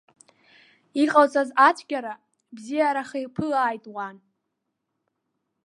Иҟалҵаз 1.03 1.49
ацәгьара 1.67 2.13
бзиараха 2.55 3.17
илԥылааит 3.23 3.83
уан. 3.93 4.17